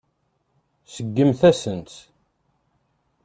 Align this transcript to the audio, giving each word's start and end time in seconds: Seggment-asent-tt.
Seggment-asent-tt. 0.93 1.97